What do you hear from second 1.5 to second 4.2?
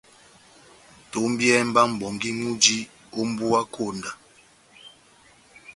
mba mʼbongi múji ó mbuwa konda!